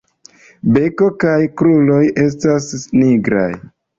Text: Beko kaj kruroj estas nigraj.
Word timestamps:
Beko 0.77 1.09
kaj 1.23 1.35
kruroj 1.61 2.01
estas 2.23 2.71
nigraj. 3.01 3.49